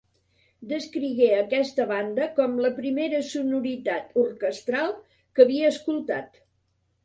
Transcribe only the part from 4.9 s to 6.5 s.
que havia escoltat.